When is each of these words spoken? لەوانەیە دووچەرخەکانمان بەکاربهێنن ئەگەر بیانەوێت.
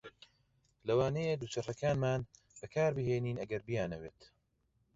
لەوانەیە 0.87 1.35
دووچەرخەکانمان 1.41 2.21
بەکاربهێنن 2.59 3.37
ئەگەر 3.39 3.61
بیانەوێت. 3.67 4.19